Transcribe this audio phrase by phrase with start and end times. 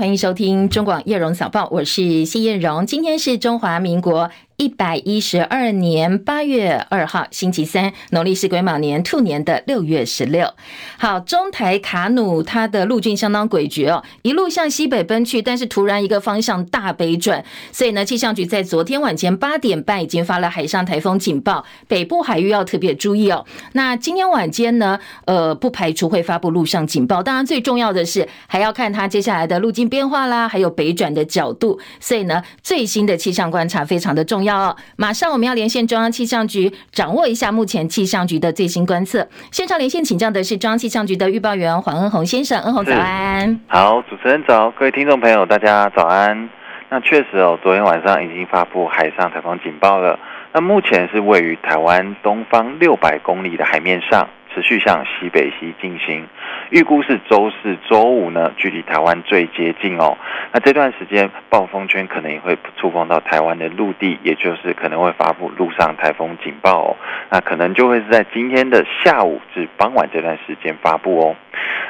[0.00, 4.30] 欢迎收听中广叶荣早报，我是谢艳荣，今天是中华民国。
[4.60, 10.52] 一百一十二年八月二号星期三，农历是癸卯年兔年的六月十六。
[10.98, 17.42] 好，中台卡努它的路径相当诡谲哦，一路向西北奔去，但是突然一个方向大北转，
[17.72, 23.46] 所以呢，气象局在昨天晚间八点半已经发了海上台风警报，北部海域要特别注意哦。
[23.72, 27.22] 那今天晚间呢，呃，不排除会发布陆上警报。
[27.22, 31.80] 当然，最重要的是还要看它接下来的路径变化啦，还有北转的角度。
[31.98, 34.49] 所以呢，最新的气象观察非常的重要。
[34.50, 39.26] 要，马上我们要连线中央气象局，掌握一下目前气象局的最新观测。
[39.52, 43.60] 现场连线请教的是中央气象局的预报员黄恩宏先生，恩宏早安。
[43.68, 46.50] 好，主持人早，各位听众朋友大家早安。
[46.90, 50.18] 那确实哦，昨天晚上已经发布海上台风警报了。
[50.52, 54.28] 那目前是位于台湾东方六百公里的海面上。
[54.54, 56.26] 持续向西北西进行，
[56.70, 60.16] 预估是周四、周五呢，距离台湾最接近哦。
[60.52, 66.96] 那这段时间，暴风圈可能也会触碰到台湾的陆地，也就是可能会发布陆上台风警报哦。
[67.30, 71.36] 那可能就会是在今天的下午至傍晚这段时间发布哦。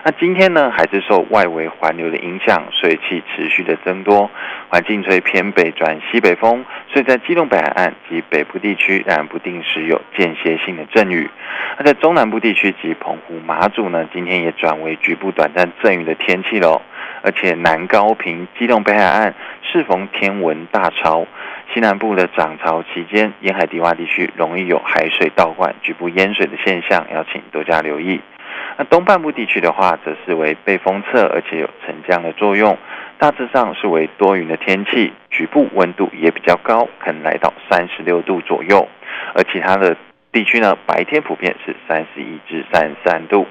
[0.03, 4.30] 那今天呢，还是受外围环流的影响，水汽持续的增多，
[4.69, 11.28] 环境吹偏北转西北风，所以在基隆北海岸及北部地区，仍然不定时有间歇性的阵雨。
[11.77, 16.80] 那在中南部地区及澎湖、马祖呢，今天也转为局部短暂阵雨的天气喽。
[17.22, 21.27] 而且南高屏、基隆北海岸适逢天文大潮，
[21.74, 28.22] 西南部的涨潮期间，沿海低洼地区容易有海水倒灌、局部淹水的现象，要请多加留意。
[28.81, 32.78] 那东半部地区的话，则是为背风侧，而且有沉降的作用，
[33.19, 38.89] 大致上是为多云的天气，局部温度也比较高，可能来到三十六度左右。
[39.34, 39.95] 而其他的
[40.33, 43.47] 地区呢，白天普遍是三十一至三十三度。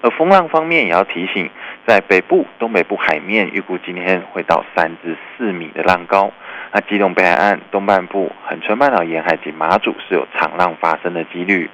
[0.00, 1.48] 而风浪方面也要提醒，
[1.86, 6.32] 在北部、东北部海面，预估今天会到三至四米的浪高。
[6.72, 11.70] 那基隆北海岸东半部、恒春半岛沿海及马祖是有长浪发生的几率。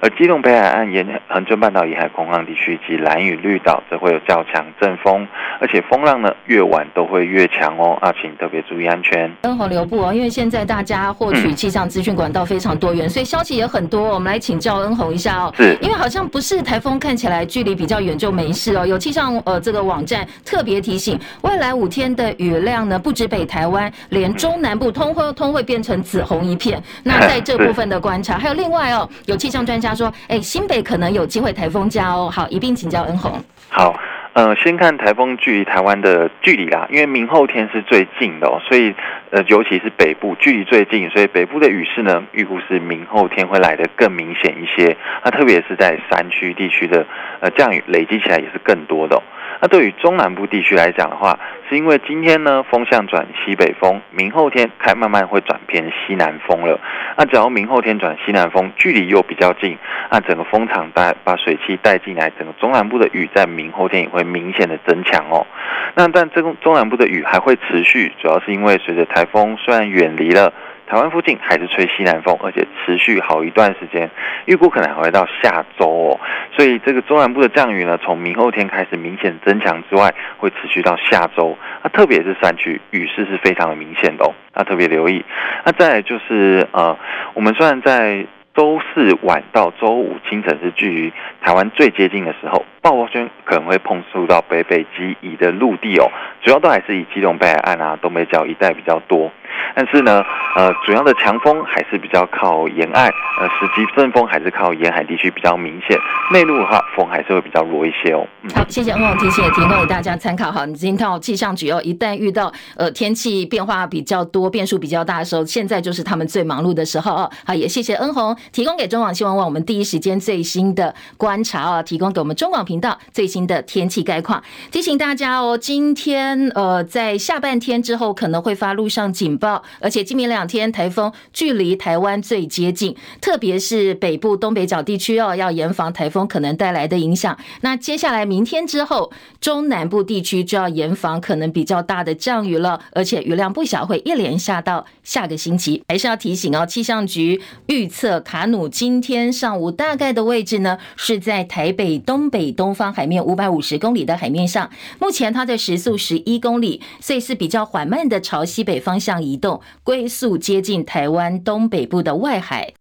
[0.00, 5.26] 而基隆北海岸沿恒春半岛沿海空旷地区及蓝屿绿岛则会有较强阵风，
[5.60, 9.30] 而且风浪呢越晚都会越强哦，啊，请特别注意安全。
[9.42, 14.02] 恩宏留步哦，因为现在大家获取气象资讯管道非常多元，嗯、所以消息也很多。
[14.02, 18.86] 我们来请教恩宏一下哦，是，因为好像不是台风看起来距离比较远就没事哦。
[18.86, 26.82] 有气象呃这个网站特别提醒，未来五天的雨量呢，不止北台湾，连中南部通会通会变成紫红一片。
[27.04, 29.94] 那在这部分的观察，还有另外哦，有气象专专家。
[29.94, 33.32] 说：“哎，新北可能有机会台风加哦。”好，一并请教恩宏。
[33.68, 33.94] 好，
[34.32, 38.94] 呃，先看台风距离台湾的距离啦，因为明后天是最近的哦，所以
[39.30, 44.96] 呃，尤其是北部距离最近，所以北部的雨势呢，预估是明后天会来的更明显一些。
[45.24, 47.06] 那特别是在山区地区的
[47.40, 49.22] 呃降雨累积起来也是更多的哦。
[49.62, 56.80] 那对于中南部地区来讲的话，是因为今天呢风向转西北风，明后天开慢慢会转偏西南风了。
[57.16, 59.78] 那只要明后天转西南风，距离又比较近，
[60.10, 65.46] 那整个风场带把水汽带进来，整个中南部的雨在明后天也会明显的增强哦。
[65.94, 70.52] 那但这个中南部的雨还会持续，主要是因为随着台风虽然远离了。
[70.86, 74.10] 台湾附近还是吹西南风，而且持续好一段时间，
[74.44, 76.20] 预估可能还会到下周哦。
[76.54, 81.56] 所以这个中南部的降雨呢，从明后天开始明显增强之外，会持续到下周。
[81.82, 85.24] 那特别是山区雨势是非常的明显的哦，那特别留意。
[85.64, 86.96] 那再来就是呃，
[87.32, 96.04] 我们虽然在周四晚到周五清晨是距离台湾最接近的时候，暴风圈可能会碰触到北北基以的陆地哦，
[96.42, 99.32] 主要都还是以基隆北海岸啊、东北角一带比较多。
[99.74, 100.22] 但是呢，
[100.56, 103.06] 呃，主要的强风还是比较靠沿岸，
[103.40, 105.98] 呃，实际阵风还是靠沿海地区比较明显。
[106.32, 108.26] 内陆的话，风还是会比较弱一些哦。
[108.54, 110.66] 好，谢谢恩红提醒，也提供给大家参考哈。
[110.66, 117.30] 你今天到气象局哦，一旦遇到呃天气变化比较多、变数比较大的时候，现在就是他们最忙碌的时候哦。
[117.46, 124.42] 好，也谢谢恩红提供给中广新闻网我们第一时间最新的观察哦，提供给我们中广频道最新的天气概况。
[124.70, 129.62] 提醒大家哦，今天呃在下半天之后可能会发陆上警报。
[129.80, 137.36] 而且今明两天台风距离台湾最接近，特别是北部东北角地区哦，要严防台风可能带来的影响。
[137.62, 145.82] 那接下来明天之后，中南部地区就要严防可能比较大的降雨了，而且雨量不小，会一连下到下个星期。
[145.88, 159.60] 还是要提醒哦，气象局预测卡努今天上午大概的位置呢，是在台北东北东方海面五百五十公里的海面上，目前它的时速十一公里，所以是比较缓慢的朝西北方向移移动。
[159.82, 162.74] 龟速接近台湾东北部的外海。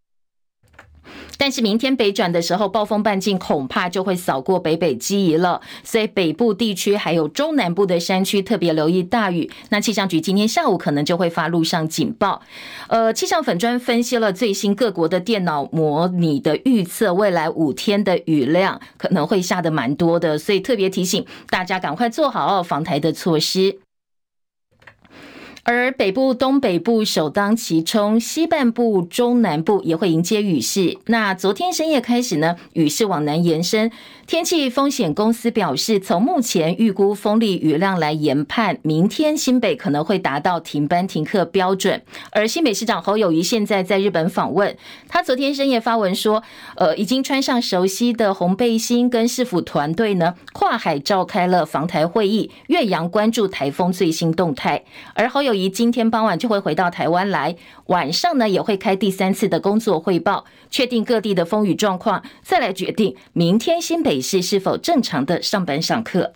[1.37, 9.49] 但是明天北转的时候，暴风半径恐怕就会扫过北北基宜了，所以北部地区还有中南部的山区特别留意大雨。
[9.69, 12.43] 那气象局今天下午可能就会发路上警报。
[12.89, 23.79] 呃，气象粉专分析了最新各国的电脑模拟的预测，未来五天的雨量可能会下得蛮多的，所以特别提醒大家赶快做好防台的措施。
[25.63, 30.97] 而北部、东北部首当其冲，西半部、中南部也会迎接雨势。
[31.05, 33.91] 那昨天深夜开始呢，雨势往南延伸。
[34.31, 42.01] 天气风险公司表示，从目前预估风力雨量来研判，明天新北可能会达到停班停课标准。
[42.31, 44.77] 而新北市长侯友谊现在在日本访问，
[45.09, 46.41] 他昨天深夜发文说，
[46.77, 54.85] 呃，已经穿上熟悉的红背心，跟市府团队呢跨海召开了防台会议，岳阳关注台风最新动态。
[55.13, 57.57] 而侯友谊今天傍晚就会回到台湾来，
[57.87, 66.33] 晚上呢也会开第三次的工作汇报，确定各地的风雨状况，再来决定明天新北是是否正常的上班上课？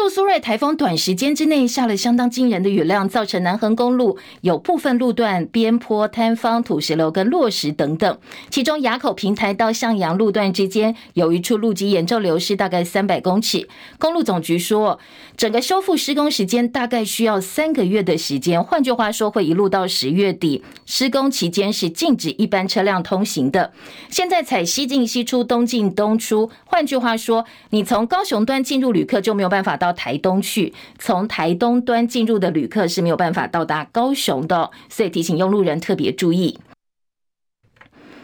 [0.00, 8.18] 杜苏芮台风短时间之内下了相当惊人的雨量，造成南横公路有部分路段边坡坍方、土石流跟落石等等。
[8.48, 13.68] 其中垭口平台到向阳路段之间有一处路基严重流失，大概三百公尺。
[13.98, 14.98] 公路总局说，
[15.36, 20.64] 整个修复施工时间大概需要三个月的时间，换句话说，会一路到十月底。
[20.86, 23.70] 施工期间是禁止一般车辆通行的。
[24.08, 29.89] 现在采西进西出、东进东出，换句话说，你从高雄端进入旅客就没有办法到。
[29.92, 36.58] 台东去，从台东端进入的旅客是没有办法到达高雄的，所以提醒用路人特别注意。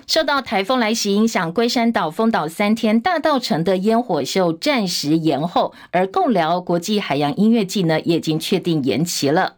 [0.06, 9.56] 受到台风来袭影响，龟山岛、封岛三天大道城的烟火秀暂时延后，而共寮国际海洋音乐季呢，也已经确定延期了。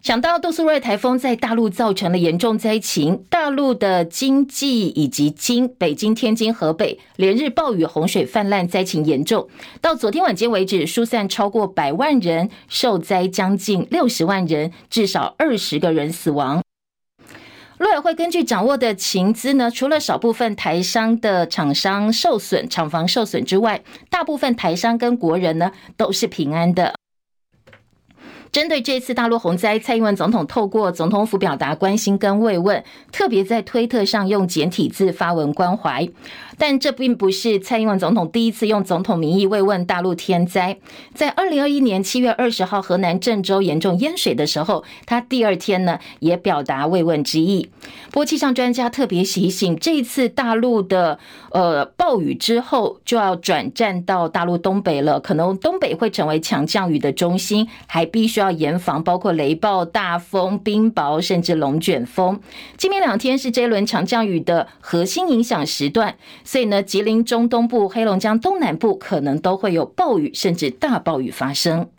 [0.00, 9.48] 想到杜苏芮台风在大陆造成了严重灾情，大陆的经济以及京、北京、天津、河北连日暴雨、洪水泛滥，灾情严重。
[9.80, 16.62] 到昨天晚间为止，疏散超过百万人，受灾将近六十万人，至少二十个人死亡。
[17.78, 26.94] 陆委会根据掌握的情资呢，除了少部分台商的厂商受损、厂房受损之外，大部分台商跟国人呢都是平安的。
[28.50, 36.08] 针对这次大陆洪灾，蔡英文总统透过总统府表达关心跟慰问，特别在推特上用简体字发文关怀。
[36.58, 40.78] 但这并不是蔡英文总统第一次用总统名义慰问大陆天灾。
[41.14, 47.68] 在二零二一年七月二十号河南郑州严重淹水的时候，他第二天呢也表达慰问之意。
[48.10, 51.18] 不过气象专家特别提醒，这一次大陆的
[51.50, 58.38] 呃暴雨之后就要转战到大陆东北了，可能东北会成为强降雨的中心，还必须。
[58.38, 62.40] 要严防包括雷暴、大风、冰雹，甚至龙卷风。
[62.76, 66.14] 今明两天是这一轮强降雨的核心影响时段，
[66.48, 71.90] 所以呢，吉林中东部、黑龙江东南部可能都会有暴雨，甚至大暴雨发生。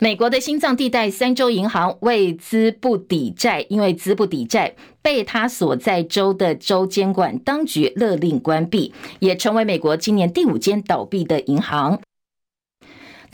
[0.00, 12.00] 美国的心脏地带三州银行为资不抵债，因为资不抵债，被他所在州的州监管当局勒令关闭，也成为美国今年第五间倒闭的银行。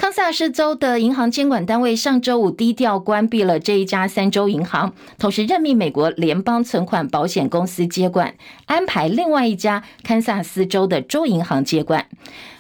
[0.01, 12.07] 康萨斯州的银行监管单位上周五低调关闭了这一家三州银行，同时任命美国联邦存款保险公司接管，安排另外一家堪萨斯州的州银行接管。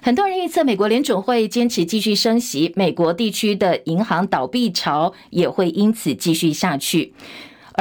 [0.02, 7.14] 很多人预测，美国联准会坚持继续升息，美国地区的银行倒闭潮也会因此继续下去。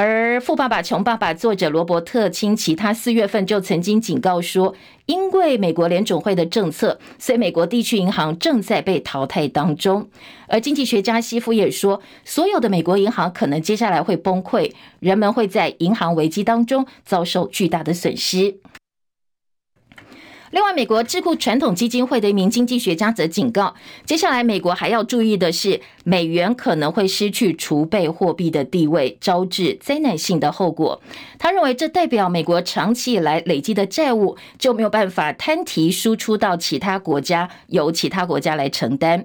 [0.02, 10.08] 而《富爸爸穷爸爸》作者罗伯特清崎，他四月份就曾经警告说，因为美国联准会的政策，所以美国地区银行正在被淘汰当中。
[10.48, 18.56] 而经济学家西夫也说，所有的美国银行可能接下来会崩溃，人们会在银行危机当中遭受巨大的损失。
[20.50, 23.72] 另外，美国智库传统基金会的一名经济学家则警告，
[24.04, 31.00] 接下来美国还要注意的是，美元可能会失去储备货币的地位，招致灾难性的后果。
[31.38, 39.24] 他认为，这代表美国长期以来累积的债务就没有办法摊提输出到其他国家，由其他国家来承担，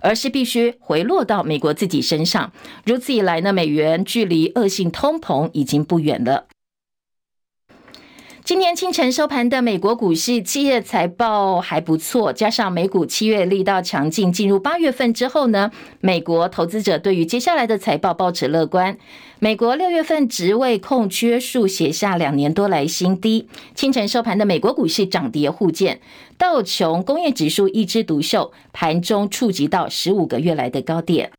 [0.00, 2.52] 而是必须回落到美国自己身上。
[2.84, 6.46] 如此一来呢，美元距离恶性通膨已经不远了。
[8.50, 18.98] 今天清晨收盘的美国股市，七月财报还不错，加上美股七月力道强劲，进入八月份之后呢，美国投资者对于接下来的财报保持乐观。
[19.38, 23.46] 美国六月份职位空缺数写下两年多来新低。
[23.76, 26.00] 清晨收盘的美国股市涨跌互见，
[26.36, 31.30] 道琼工业指数一枝独秀，盘中触及到十五个月来的高点。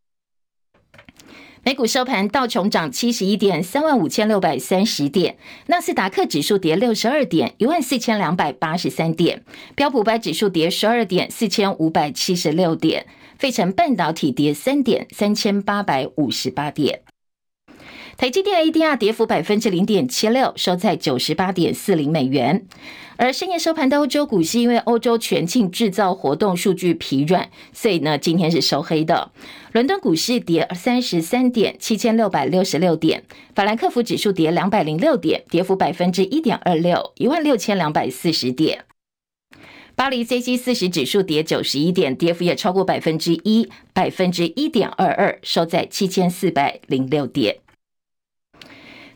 [1.63, 5.35] 美股收盘，道琼涨七十一点，三万五千六百三十点；
[5.67, 9.37] 纳斯达克指数跌六十二点，一万四千两百八十三点；
[9.75, 13.03] 标普百指数跌十二点，四千五百七十六点；
[13.37, 17.01] 费城半导体跌三点，三千八百五十八点。
[18.21, 22.67] 台积电 ADR 跌幅百分之零点七六，收在九十八点四零美元。
[23.17, 29.31] 而深夜收盘的欧洲股市，因为欧洲全境制造活动数据疲软，所以呢，今天是收黑的。
[29.71, 33.21] 伦敦股市跌三十三点，七千六百六十六点；
[33.55, 38.85] 法兰克福指数跌两百零六点，跌幅百分之一点二六，一万六千两百四十点。
[39.95, 47.57] 巴黎 CAC 四十指数跌九十一点，跌幅也超过百分之一，百分之一点二二，收在七千四百零六点。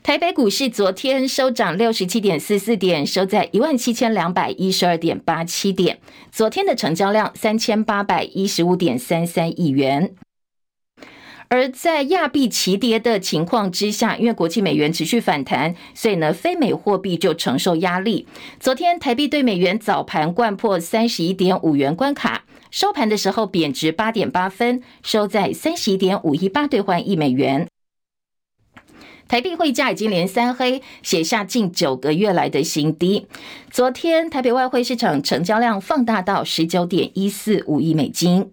[0.06, 5.98] 台北股市昨天收涨六十七点四四点，收在一万七千两百一十二点八七点。
[6.32, 10.14] 昨天的成交量三千八百一十五点三三亿元。
[11.48, 18.28] 而在亚币齐跌的情况之下，因为国际美元持续反弹，所以呢，非美货币就承受压力。
[18.60, 27.68] 昨天台币对美元早盘掼破三十一点五元关卡，收盘的时候贬值八点八分，收在三十一点五一八兑换一美元。
[29.28, 33.28] 台币汇价已经连三黑，写下近九个月来的新低。
[33.72, 38.52] 昨天台北外汇市场成交量放大到十九点一四五亿美金。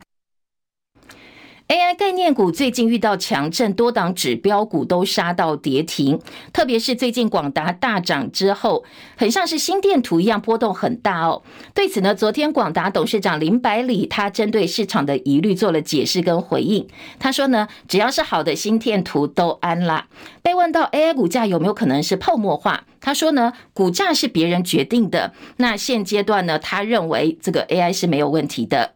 [1.73, 6.21] AI 概念股最近遇到强震，多档指标股都杀到跌停。
[6.53, 8.85] 特别是最近广达大涨之后，
[9.17, 11.43] 很像是心电图一样波动很大哦。
[11.73, 16.87] 对此呢，昨天广达董事长林百里他针对市场的疑虑做了解释跟回应。
[17.19, 20.09] 他说呢，只要是好的心电图都安啦。
[20.43, 25.33] 被问到 AI 股价有没有可能是泡沫化，他说呢，股价是别人决定的。
[25.57, 28.93] 那现阶段呢，他认为这个 AI 是没有问题的。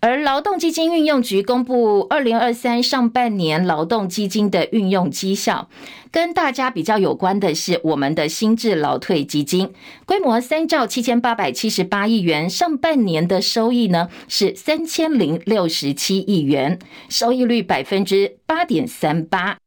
[0.00, 5.68] 而劳动基金运用局公布二零二三上半年劳动基金的运用绩效，
[6.12, 9.72] 跟大家比较有关的是我们的新制劳退基金，
[10.06, 16.78] 规模三兆七千八百七十八亿元，上半年的收益呢是三千零六十七亿元，
[17.08, 19.58] 收益率百分之八点三八。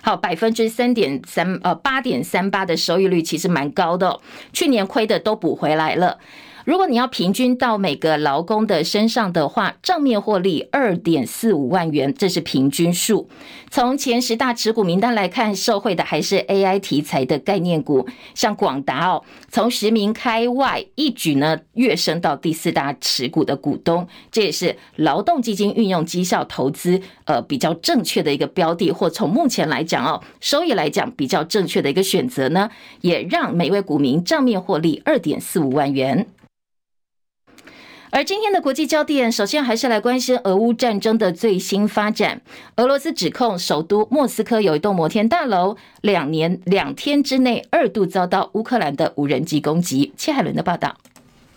[0.00, 4.20] 好，百分之三点三呃八点三八的收益率其实蛮高的，
[4.54, 6.18] 去年亏的都补回来了。
[6.68, 13.26] 如果你要平均到每个劳工的身上的话，账面获利二点四五万元，这是平均数。
[13.70, 32.68] 从前十大持股名单来看，受惠的还是 AI 题材的概念股，像广达哦，从十名开外一举呢跃升到第四大持股的股东，这也是劳动基金运用绩效投资呃比较正确的一个标的，或从目前来讲哦，收益来讲比较正确的一个选择呢，
[33.00, 36.26] 也让每位股民账面获利二点四五万元。
[38.10, 42.40] 而今天的国际焦点，首先还是来关心俄乌战争的最新发展。
[42.76, 50.12] 俄罗斯指控首都莫斯科有一栋摩天大楼，两年两天之内二度遭到乌克兰的无人机攻击。
[50.16, 50.96] 切海伦的报道。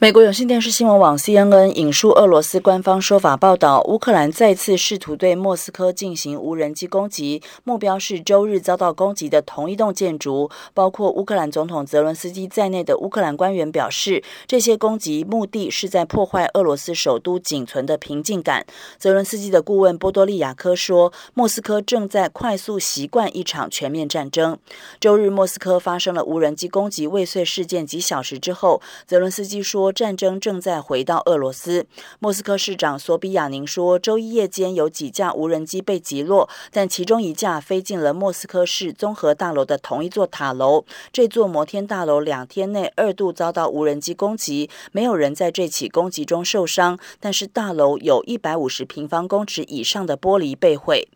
[0.02, 10.50] 美国有线电视新闻网 CNN 引述俄罗斯官方说法报道，乌克兰再次试图对莫斯科进行无人机攻击，目标是周日遭到攻击的同一栋建筑。
[10.74, 18.66] 包括乌克兰总统泽伦斯基在内的乌克兰官员表示，这些攻击目的是在破坏俄罗斯首都仅存的平静感。
[18.98, 24.58] 泽伦斯基的顾问波多利亚科说，莫斯科正在快速习惯一场全面战争。
[25.00, 29.91] 周日，莫斯科发生了无人机攻击未遂事件几小时之后，泽伦斯基说。
[29.92, 31.86] 战争正在回到俄罗斯。
[32.20, 40.86] 莫斯科市长索比亚宁说，周一夜间有几架无人机被击落，但其中一架飞进了莫斯科市综合大楼的同一座塔楼。
[41.12, 51.08] 这座摩天大楼两天内二度遭到无人机攻击，没有人在这起攻击中受伤，但是大楼有一百五十平方公尺以上的玻璃被毁。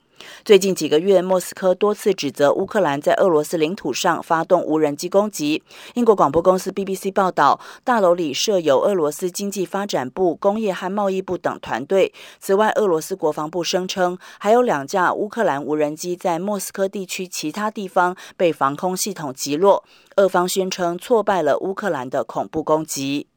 [0.44, 5.64] 最近几个月，莫斯科多次指责乌克兰在俄罗斯领土上发动无人机攻击。
[5.96, 12.14] 英国广播公司 BBC 报道，大楼里设有俄罗斯经济发展部、工业和贸易部等团队。
[12.40, 19.84] 此外，俄罗斯国防部声称，还有两架乌克兰无人机在莫斯科地区其他地方被防空系统击落。
[20.18, 23.28] 俄方宣称挫败了乌克兰的恐怖攻击。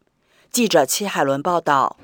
[0.50, 1.96] 记者戚海伦报道。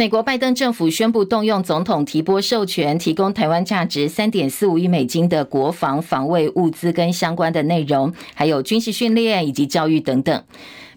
[0.00, 10.42] 美国拜登政府宣布动用总统提拨授权，提供台湾价值三点四五亿美金的国防防卫物资跟相关的内容，还有军事训练以及教育等等。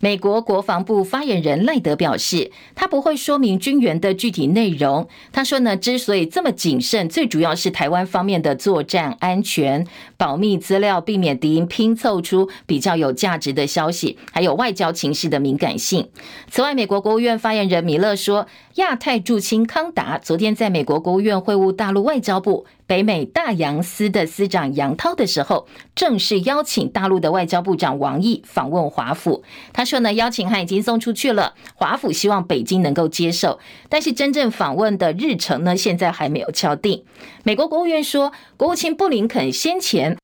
[0.04, 5.08] 美国国防部发言人赖德表示，他不会说明军援的具体内容。
[5.32, 16.10] 他说呢，之所以这么谨慎，最主要是台湾方面的作战安全、保密资料，避免敌营拼凑出比较有价值的消息，还有外交情势的敏感性。
[16.52, 18.46] 此外，美国国务院发言人米勒说，
[18.76, 29.44] 亚太驻青康达昨天在美国国务院会晤大陆外交部北美大洋司的司长杨涛的时候，正式邀请大陆的外交部长王毅访问华府。
[29.72, 33.60] 他说呢，邀请函已经送出去了，华府希望北京能够接受，
[33.90, 37.04] 但是真正访问的日程呢，现在还没有敲定。
[37.44, 40.18] 美国国务院说，国务卿布林肯先前。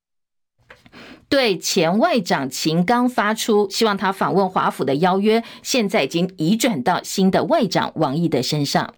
[1.29, 8.95] 对前外长秦刚发出希望他访问华府的邀约，现在已经移转到新的外长王毅的身上。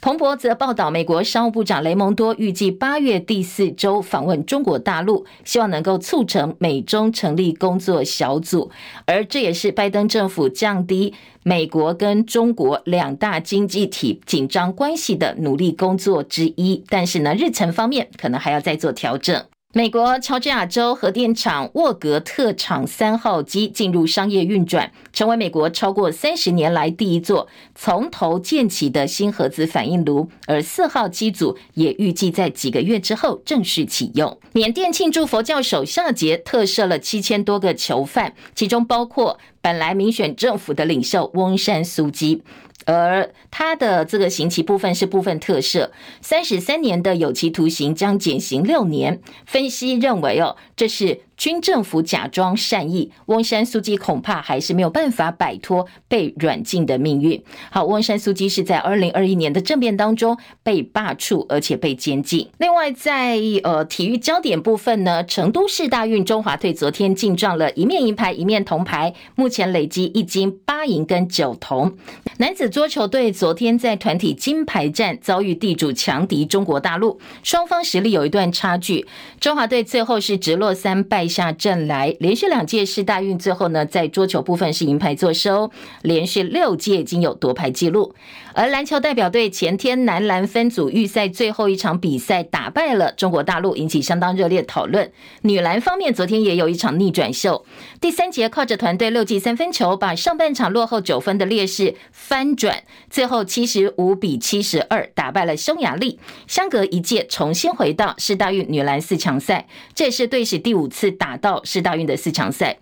[0.00, 8.70] 彭博则报道，美国商务部长雷蒙多预计八月第四周访问中国大陆，希望能够促成美中成立工作小组，
[9.06, 11.12] 而这也是拜登政府降低
[11.42, 16.84] 美国跟中国两大经济体紧张关系的努力工作之一。
[16.88, 19.44] 但是呢，日程方面可能还要再做调整。
[19.78, 30.28] 美国乔治亚州核电厂沃格特厂三号机进入商业运转，成为美国超过三十年来第一座从头建起的新核子反应炉。
[30.48, 34.36] 而四号机组也预计在几个月之后正式启用。
[34.52, 42.42] 缅甸庆祝佛教首孝节，特赦了七千多个囚犯，其中包括本来民选政府的领袖翁山苏姬。
[42.88, 45.90] 而他的这个刑期部分是部分特赦，
[46.22, 49.20] 三十三年的有期徒刑将减刑六年。
[49.44, 51.20] 分析认为，哦，这是。
[51.38, 57.40] 军政府假装善意，翁山苏姬恐怕还是没有办法摆脱被软禁的命运。
[57.70, 62.50] 好，翁山苏姬是在二零二一年的政变当中被罢黜，而且被监禁。
[62.58, 62.98] 另外在，
[63.38, 71.96] 在呃体育焦点部分呢，成都市大运中华队昨天进账了一面银牌，一面铜牌，目前累积一金八银跟九铜。
[72.38, 79.06] 男子桌球队昨天在团体金牌战遭遇地主强敌中国大陆，双方实力有一段差距。
[79.38, 81.27] 中华队最后是直落三败。
[81.28, 85.70] 下阵来，连续两届世大运，最后呢，在桌球部分是银牌坐收，
[86.02, 88.14] 连续六届已经有夺牌记录。
[88.54, 95.10] 而篮球代表队前天男篮分组预赛最后一场比赛打败了中国大陆，引起相当热烈讨论。
[95.42, 97.64] 女篮方面，昨天也有一场逆转秀，
[98.00, 112.78] 第三节靠着团队六记三分球，把上半场落后九分的劣势翻转，最后七十五比七十二打败了匈牙利，相隔一届重新回到世大运女篮四强赛，这也是队史第五次打到世大运的四强赛。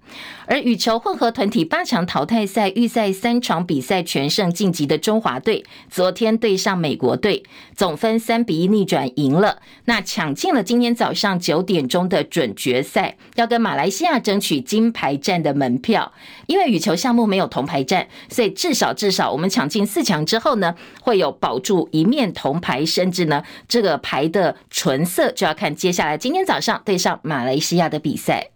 [0.46, 7.42] 而羽球混合团体八强淘汰赛预赛三场比赛全胜晋级的中华队，昨天对上美国队，
[7.74, 16.12] 总分三比一逆转赢了，那抢进了今天早上九点钟的准决赛，要跟马来西亚争取金牌战的门票。
[16.46, 28.50] 因为羽球项目没有铜牌战，所以至少至少我们抢进四强之后呢，会有保住一面铜牌，甚至呢这个牌的纯色就要看接下来今天早上对上马来西亚的比赛。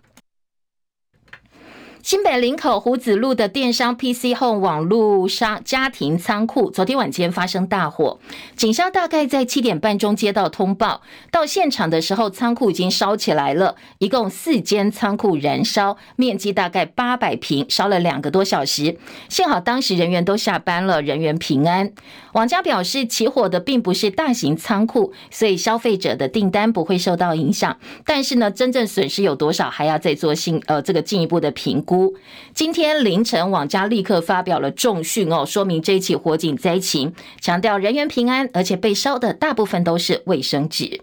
[2.11, 8.19] 新北林口湖子路的电商 PC Home 网络商家庭仓库，昨天晚间发生大火，
[8.57, 21.93] 警消大概在七点半钟接到通报，到现场的时候，仓库已经烧起来了，一共四间仓库燃烧，面积大概八百坪，烧了两个多小时，幸好当时人员都下班了，人员平安。
[22.33, 32.00] 网家表示，起火的并不是大型仓库，所以消费者的订单不会受到影响，但是呢，真正损失有多少，还要再做新呃这个进一步的评估。
[32.55, 41.03] 今天凌晨，网家立刻发表了重讯哦，说明这起火警灾情，强调人员平安，而且被烧的大部分都是卫生纸。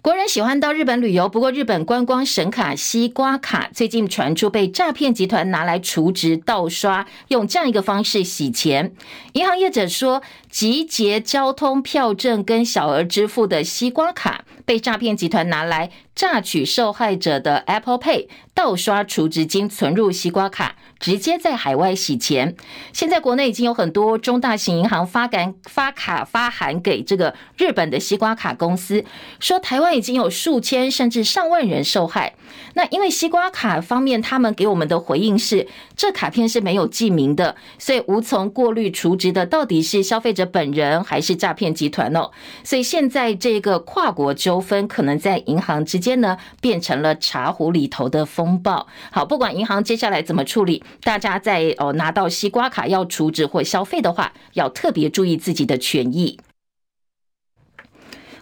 [0.00, 8.94] 国人喜欢到日本旅游，不过日本观光神卡西瓜卡最近传出被诈骗集团拿来储值盗刷，用这样一个方式洗钱。
[9.32, 20.76] 银行业者说，集结交通票证跟小额支付的西瓜卡被诈骗集团拿来榨取受害者的 Apple Pay，盗刷储值金存入西瓜卡。
[21.00, 22.56] 直接在海外洗钱。
[22.92, 29.04] 现在国内已经有很多中大型银行发感发卡发函给这个日本的西瓜卡公司，
[29.38, 32.34] 说台湾已经有数千甚至上万人受害。
[32.74, 42.32] 那因为西瓜卡方面，他们给我们的回应是，这卡片是没有记名的，所以无从过滤储值的到底是消费者本人还是诈骗集团哦。
[42.64, 48.86] 所以现在这个跨国纠纷可能在银行之间呢，变成了茶壶里头的风暴。
[49.10, 50.82] 好，不管银行接下来怎么处理。
[51.02, 56.38] 大家在哦拿到西瓜卡要处置或消费的话，要特别注意自己的权益。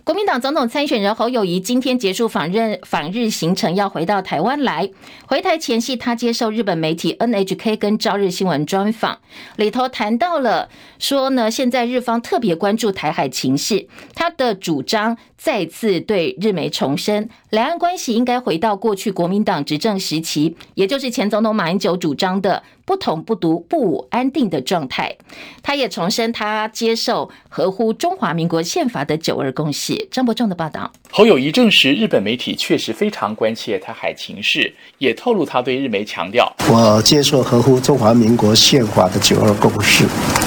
[0.06, 4.88] 国民党总统参选人侯友谊今天结束访日访日行程，要回到台湾来。
[5.26, 9.18] 回台前夕，他接受日本媒体 NHK 跟朝日新闻专访，
[9.56, 10.68] 里头谈到了
[11.00, 22.62] 说呢，现在日方特别关注台海情势，他的主张再次对日媒重申，两岸关系应该回到过去国民党执政时期，也就是前总统马英九主张的。
[22.84, 25.16] 不统不独不武安定的状态，
[25.60, 30.06] 他也重申他接受合乎中华民国宪法的九二共识。
[30.08, 40.04] 张伯仲的报道，侯友谊证实日本媒体确实非常关切台海情势，也透露他对日媒强调：我接受合乎中华民国宪法的九二共识，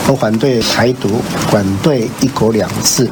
[0.07, 1.09] 我反对台独，
[1.51, 3.09] 反对一国两制。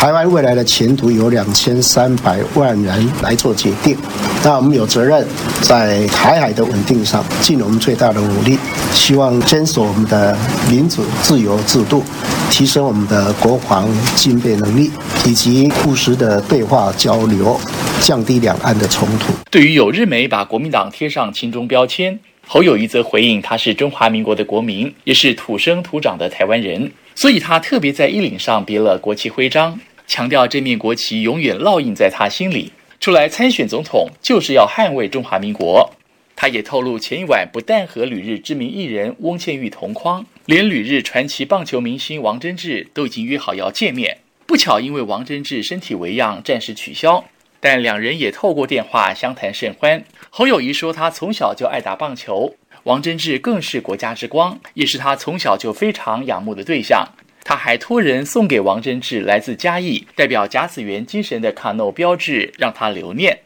[0.00, 3.94] 台湾未来的前途有两千三百万人来做决定，
[4.42, 5.22] 那我们有责任
[5.60, 8.58] 在台海的稳定上尽我们最大的努力。
[8.94, 10.34] 希望坚守我们的
[10.70, 12.02] 民主自由制度，
[12.50, 13.86] 提升我们的国防
[14.16, 14.90] 军备能力，
[15.26, 17.60] 以及务实的对话交流，
[18.00, 19.34] 降低两岸的冲突。
[19.50, 29.78] 对于有日媒把国民党贴上亲中标签，侯友宜则回应，他是中华民国的国民，也是土生土长的台湾人，所以他特别在衣领上别了国旗徽章，
[30.10, 32.72] 强调这面国旗永远烙印在他心里。
[32.98, 35.88] 出来参选总统，就是要捍卫中华民国。
[36.34, 44.18] 他也透露，前一晚不但和旅日知名艺人翁倩玉同框，连旅日传奇棒球明星王贞治都已经约好要见面。
[44.46, 47.24] 不巧，因为王贞治身体为恙，暂时取消。
[47.60, 50.02] 但两人也透过电话相谈甚欢。
[50.28, 57.06] 侯友谊说，他从小就爱打棒球，王贞治更是国家之光，也是他从小就非常仰慕的对象。
[57.44, 63.40] 他还托人送给王贞治来自嘉义代表甲子园精神的卡诺标志，让他留念。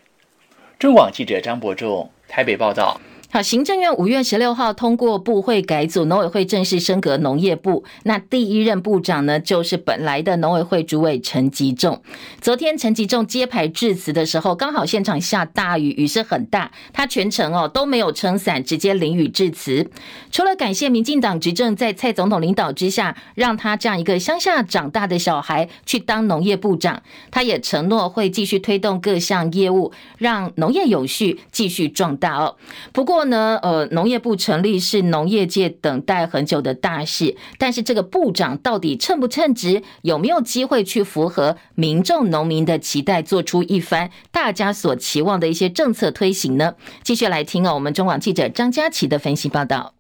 [0.79, 2.11] 中广记者张伯仲。
[2.27, 3.01] 台北报道。
[3.35, 7.83] 好，行政院五月十六号通过部会改组，农委会正式升格农业部。
[8.05, 12.01] 那第一任部长呢，就是本来的农委会主委陈吉仲。
[12.41, 19.91] 昨天陈吉仲揭牌致辞的时候，刚好现场下大雨，雨势很大，他全程哦都没有撑伞，直接淋雨致辞。
[20.31, 32.55] 除了感谢民进党执政在蔡总统领导之下，让他这样一个乡下长大的小孩去当农业部长，他也承诺会继续推动各项业务，让农业永续继续壮大哦。
[32.93, 46.75] 不过，呢，呃，农业部成立是农业界等待很久的大事，但是这个部长到底称不称职，有没有机会去符合民众农民的期待，做出一番大家所期望的一些政策推行呢？
[47.03, 49.93] 继续来听哦，我们中广记者张佳琪的分析报道。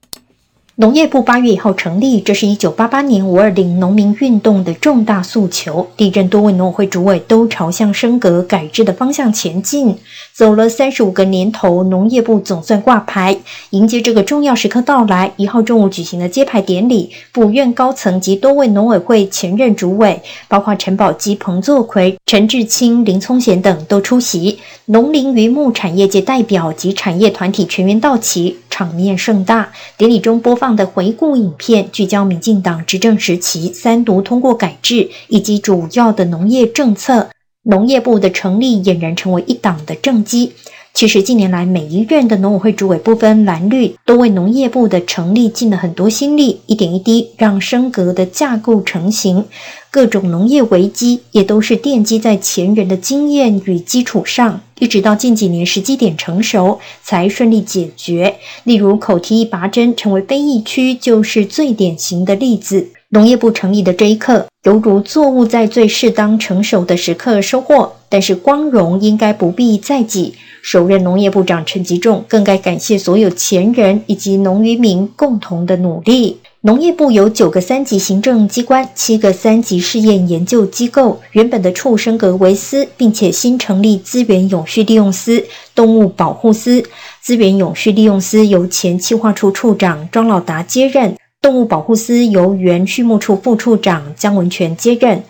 [0.76, 5.88] 农业部八月一号成立，这是一九八八年五二零农民运动的重大诉求。
[5.96, 9.96] 地震多位农委会主委都朝向升格改制的方向前进，
[10.36, 13.38] 走了三十五个年头，农业部总算挂牌，
[13.70, 15.32] 迎接这个重要时刻到来。
[15.36, 24.58] 一号中午举行的揭牌典礼，府院高层及多位农委会前任主委，包括陈宝基、彭作奎、陈志清、林聪贤等都出席。
[24.86, 28.56] 农林渔牧产业界代表及产业团体全员到齐。
[28.70, 37.28] 场面盛大，典礼中播放的回顾影片聚焦民进党执政时期三读通过改制以及主要的农业政策，
[37.66, 40.52] 农业部的成立俨然成为一党的政绩。
[40.92, 49.44] 其实近年来每一任的农委会主委不分蓝绿，都为农业部的成立尽了很多心力，一点一滴让升格的架构成型。
[49.90, 58.36] 各种农业危机也都是奠基在前人的经验与基础上，一直到近几年时机点成熟才顺利解决。
[58.62, 62.90] 例如口蹄疫拔针成为非疫区，就是最典型的例子。
[63.08, 70.34] 农业部成立的这一刻，犹如作物在最适当成熟的时刻收获，但是光荣应该不必在己。
[70.62, 76.38] 首任农业部长陈吉仲更该感谢所有前人以及农渔民共同的努力。
[76.62, 81.20] 农业部有九个三级行政机关，七个三级试验研究机构。
[81.32, 86.82] 原本的畜生格为司，并且新成立资源永续利用司、动物保护司。
[87.20, 95.22] 资源永续利用司由前企划处处长庄老达接任，动物保护司由原畜牧处副处长姜文全接任。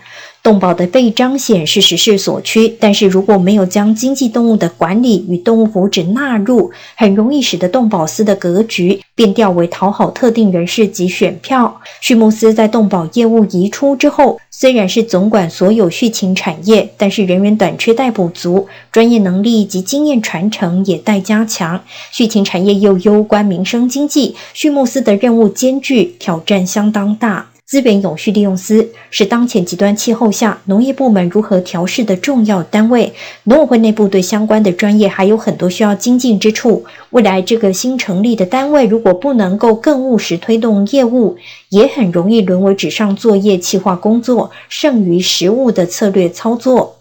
[0.45, 11.81] 动保的被彰显是时势所趋，但是如果没有将经济动物的管理与动物福祉纳入，很容易使得动保司的格局变调为讨好特定人士及选票。
[12.03, 21.83] 畜牧司在动保业务移出之后，虽然是总管所有畜禽产业，但是人员短缺待补足，专业能力及经验传承也待加强。
[22.13, 27.54] 畜禽产业又攸关民生经济，畜牧司的任务艰巨，挑战相当大。
[27.67, 33.15] 资源永续利用司是当前极端气候下农业部门如何调试的重要单位。
[33.45, 36.85] 农委会内部对相关的专业还有很多需要精进之处。
[37.09, 41.39] 未来这个新成立的单位如果不能够更务实推动业务，
[41.71, 46.94] 也很容易沦为纸上作业、企划工作，剩余实务的策略操作。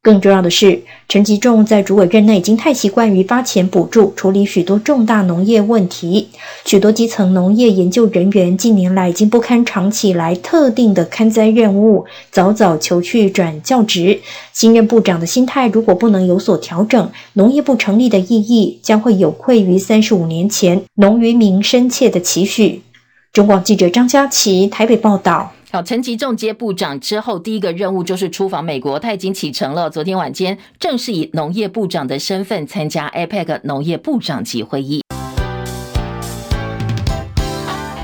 [0.00, 6.28] 更重要的是，陈吉仲在主委任内已经太习惯于发钱补助处理许多重大农业问题，
[6.64, 14.20] 许多基层农业研究人员近年来已经不堪长期来特定的看灾任务，早早求去转教职。
[14.52, 22.82] 新任部长的心态如果不能有所调整，农业部成立的意义将会有愧于三十五年前农渔民深切的期许。
[23.32, 25.52] 中广记者张佳琪台北报道。
[25.70, 29.90] 好，陈吉仲接部长之后，第一个任务就是出访美国，他已经启程了。
[29.90, 35.02] 昨天晚间正式以农业部长的身份参加 APEC 农业部长级会议。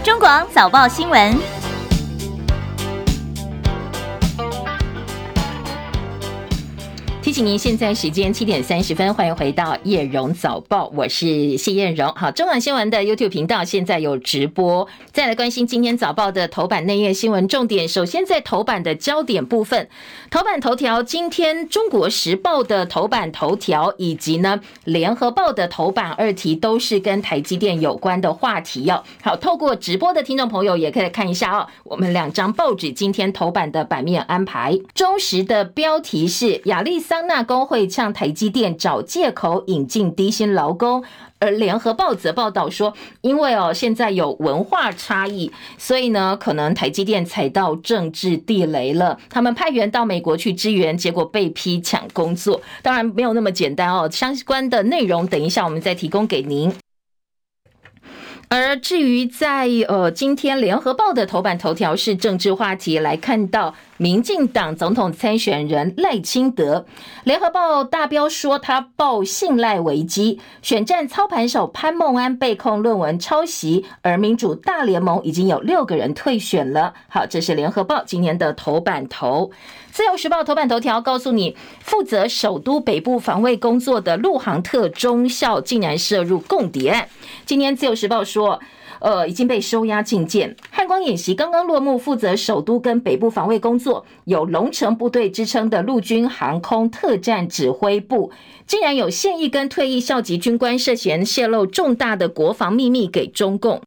[0.04, 1.53] 中广早报新闻。
[7.24, 12.12] 提醒您，现在时间七点三十分，欢迎回到叶荣早报，我是谢艳荣。
[12.14, 14.86] 好，中广新闻的 YouTube 频道现在有直播。
[15.10, 17.88] 再来关心今天早报的头版内页新闻重点。
[17.88, 19.88] 首先在头版的焦点部分，
[20.30, 28.84] 头版头条，今天中国时报的头版头条以及呢联合报的头版二题都是跟台积电有关的话题。
[28.84, 31.66] 要好，透过直播的听众朋友也可以看一下哦。
[31.84, 37.24] 我们两张报纸今天头版的版面安排，中时的标题是亚利桑。
[37.26, 41.02] 纳工会向台积电找借口引进低薪劳工，
[41.38, 49.18] 而联合报则报道说，因为哦现在有文化差异，所以呢可能台积电踩到政治地雷了。
[49.30, 52.60] 他们派员到美国去支援，结果被批抢工作。
[52.82, 56.72] 当然没有那么简单哦，相关的内容等一下我们再提供给您。
[58.50, 63.74] 而至于在呃今天联合报的头版头条是政治话题，来看到。
[63.96, 66.84] 民进党总统参选人赖清德，
[67.22, 76.94] 联合报大标说他报信赖危机，选战操盘手潘孟安被控论文抄袭，而民主大联盟已经有六个人退选了。
[77.08, 79.52] 好，这是联合报今年的头版头。
[79.92, 87.08] 自由时报头版头条告诉你，负责首都北部防卫工作的陆航特中校竟然涉入共谍案。
[87.46, 88.60] 今天自由时报说。
[89.04, 90.56] 呃，已经被收押禁见。
[90.70, 98.32] 汉光演习刚刚落幕，负责首都跟北部防卫工作、有“龙城部队”之称的陆军航空特战指挥部，
[98.66, 103.82] 竟然有现役跟退役校级军官涉嫌泄露重大的国防秘密给中共。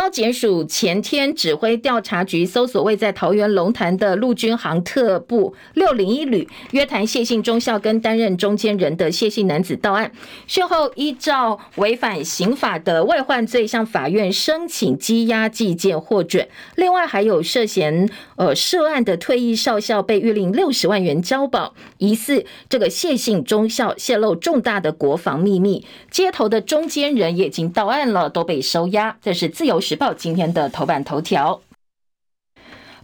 [0.00, 10.12] 高检署前天指挥调查局搜索位在桃园龙潭的陆军航特部六零一旅，约谈谢姓中校跟担任中间人的谢姓男子到案。
[10.46, 16.46] 事后依照违反刑法的外患罪，向法院申请羁押寄件获准。
[16.76, 25.84] 另外还有涉嫌呃涉案的退役少校被諭令六十万元交保，疑似这个谢姓中校泄露重大的国防秘密。
[26.08, 29.16] 接头的中间人也已经到案了，都被收押。
[29.20, 31.62] 这是自由时报今天的头版头条。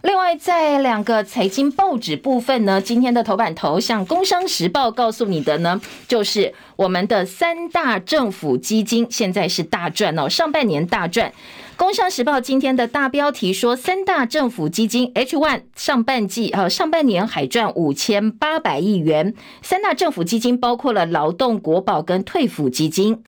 [0.03, 11.31] 另外，在两个财经报纸部分呢，今天的头版头，像《工商时报》告诉你的呢，就是我们的三大政府基金现在是大赚哦，上半年大赚。
[11.75, 19.33] 《工商时报》今天的大标题说，三大政府基金 H one 上半季呃上半年海赚五千八百亿元。
[19.63, 23.23] 三大政府基金包括了劳动、国保跟退抚基金。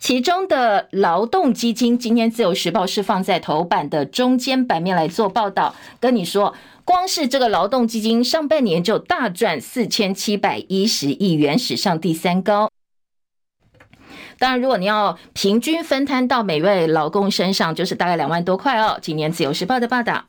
[0.00, 6.54] 其中的劳动基金，今天自由时报是放在头版的中间版面来做报道，跟你说，
[6.86, 12.70] 光是这个劳动基金上半年就大赚四千七百一十亿元，史上第三高。
[14.38, 18.98] 当然，如果你要平均分摊到每位劳工身上，就是大概两万多块哦。
[19.02, 20.24] 今年自由时报的报道。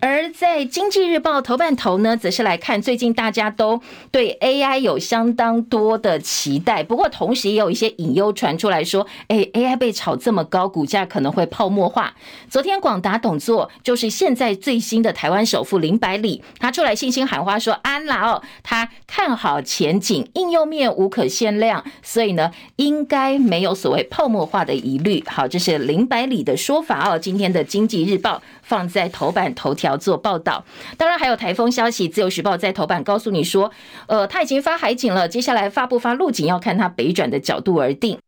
[0.00, 3.80] 而在《经济日报》头版头呢，则是来看最近大家都
[4.10, 12.14] 对 AI 有相当多的期待，不过同时也有一些隐忧传出来说，哎，AI 被炒这么高，股价可能会泡沫化。
[12.48, 25.22] 昨天广达董座就是现在最新的台湾首富林百里，他出来信心喊话说，安啦哦，他看好前景，应用面无可限量，所以呢，应该没有所谓泡沫化的疑虑。
[25.26, 27.18] 好，这是林百里的说法哦。
[27.18, 29.96] 今天的《经济日报》放在头版头条。
[29.96, 30.64] 做报道，
[30.98, 32.08] 当然还有台风消息。
[32.08, 33.70] 自由时报在头版告诉你说，
[34.08, 38.18] 呃，他已经发海警了，接下来发不发陆警要看他北转的角度而定。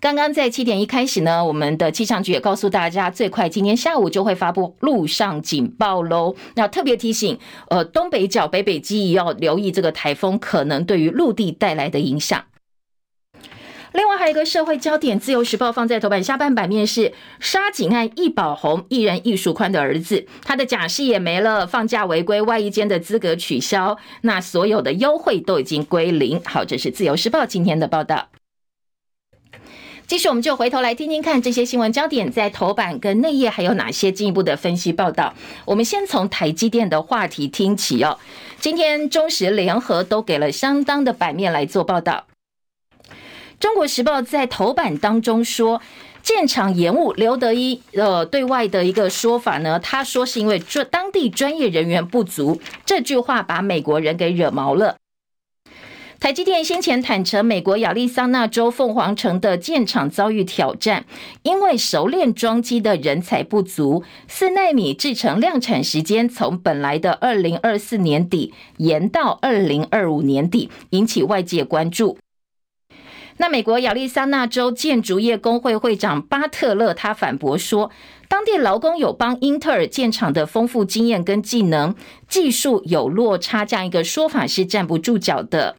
[0.00, 6.34] 刚刚在七点一开始呢，我们的气象局也告诉大家，最快今天下午就会发布陆上警报喽。
[6.54, 7.38] 那特别提醒，
[7.68, 12.44] 呃，东北角、北北基要留意这个台风可能对于陆地带来的影响。
[13.96, 26.38] 另外还有一个社会焦点，《自由时报》放在头版下半版面是杀警案，易宝红艺人易淑宽的儿子，他的假释也没了，放假违规，外衣间的资格取消，那所有的优惠都已经归零。
[26.44, 28.28] 好，这是《自由时报》今天的报道。
[30.06, 35.32] 继续，我们就回头来听听看这些新闻焦点在头版跟内页还有哪些进一步的分析报道。
[35.64, 38.18] 我们先从台积电的话题听起哦。
[38.60, 42.26] 今天中时联合都给了相当的版面来做报道。
[43.58, 45.80] 中国时报在头版当中说，
[46.22, 54.96] 建厂延误，刘德一呃对外的一个说法呢，他说是因为专当地专业人员不足，这句话把美国人给惹毛了。
[56.18, 61.04] 台积电先前坦承，美国亚利桑那州凤凰城的建厂遭遇挑战，
[61.42, 72.18] 因为熟练装机的人才不足，四奈米制程量产时间从本来的二零二四年底延到二零二五年底，引起外界关注。
[73.38, 77.90] 那美国亚利桑那州建筑业工会会长巴特勒他反驳说，
[78.28, 81.94] 当地劳工有帮英特尔建厂的丰富经验跟技能，
[82.28, 85.76] 技术有落差，这样一个说法是站不住脚的。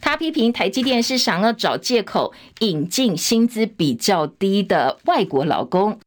[0.00, 5.98] 他批评台积电是想要找借口引进薪资比较低的外国劳工。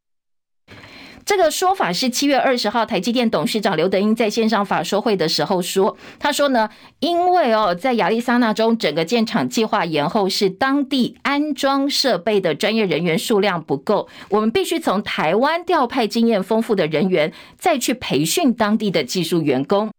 [1.28, 19.90] 这个说法是七月二十号台积电董事长刘德英在线上法说会的时候说，他说呢，因为哦，在亚利桑那州整个建厂计划延后，是当地安装设备的专业人员数量不够，我们必须从台湾调派经验丰富的人员，再去培训当地的技术员工。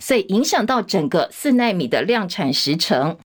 [0.00, 3.18] 所以影响到整个四奈米的量产时程。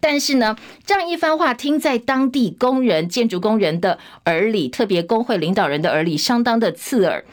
[0.00, 0.56] 但是呢，
[0.86, 7.24] 这样一番话听在当地工人、建筑工人的耳里，特别工会领导人的耳里，相当的刺耳。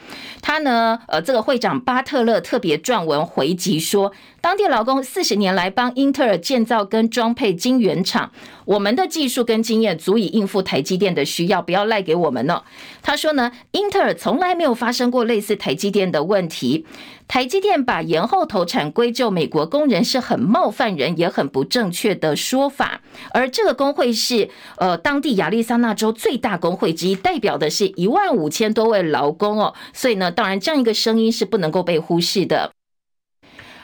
[0.42, 4.12] 他呢，呃，这个会长巴特勒特别撰文回击说，
[4.46, 8.30] 当地劳工四十年来帮英特尔建造跟装配晶圆厂，
[8.64, 12.62] 我们的技术跟经验足以应付台积电的需要，不要赖给我们了。
[13.02, 16.86] 他说呢，英特尔从来没有发生过类似台积电的问题。
[17.26, 23.00] 台积电把延后投产归咎美国工人是很冒犯人，也很不正确的说法。
[23.32, 29.74] 而这个工会是呃当地亚利桑那州最大工会之一，代表的是一万五千多位劳工哦。
[29.92, 32.70] 所以呢，当然这样一个声音是不能够被忽视的。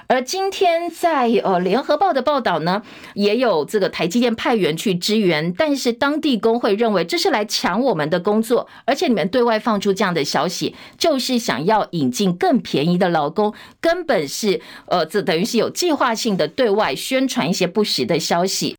[0.06, 2.82] 而今天在呃联合报的报道呢，
[3.14, 18.76] 也有这个台积电派员去支援，但是当地工会认为这是来抢我们的工作，而且你们对外放出这样的消息，就是想要引进更便宜的劳工，根本是呃这等于是有计划性的对外宣传一些不实的消息。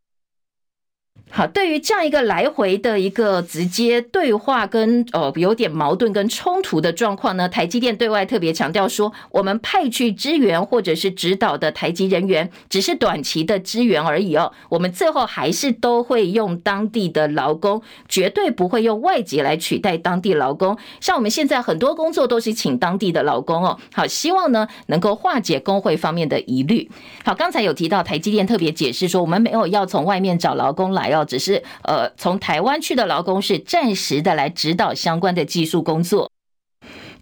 [1.35, 20.77] 好，对于这样一个来回的一个直接对话跟呃有点矛盾跟冲突的状况呢，台积电对外特别强调说，我们派去支援或者是指导的台籍人员只是短期的支援而已哦，我们最后还是都会用当地的劳工，绝对不会用外籍来取代当地劳工。
[20.99, 23.79] 像我们现在很多工作都是请当地的劳工哦。
[23.91, 26.87] 好，希望呢能够化解工会方面的疑虑。
[27.25, 31.22] 好，刚才有提到台积电特别解释说，我们没有要从外面找劳工来哦。
[31.23, 36.29] 只是呃，从台湾去的劳工是暂时的来指导相关的技术工作。